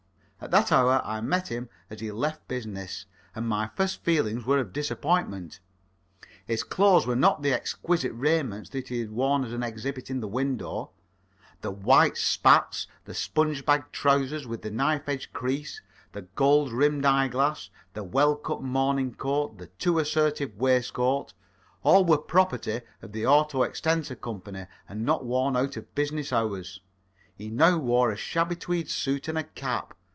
[0.43, 3.05] At that hour I met him as he left business,
[3.35, 5.59] and my first feelings were of disappointment.
[6.47, 10.19] His clothes were not the exquisite raiment that he had worn as an exhibit in
[10.19, 10.89] the window.
[11.61, 15.79] The white spats, the sponge bag trousers with the knife edge crease,
[16.11, 21.33] the gold rimmed eye glass, the well cut morning coat, the too assertive waistcoat
[21.83, 24.41] all were the property of the Auto extensor Co.
[24.89, 26.81] and not to be worn out of business hours.
[27.35, 29.95] He now wore a shabby tweed suit and a cap.